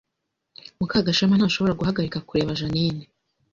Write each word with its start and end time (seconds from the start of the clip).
Mukagashema 0.79 1.35
ntashobora 1.37 1.77
guhagarika 1.79 2.23
kureba 2.27 2.57
Jeaninne 2.59 3.05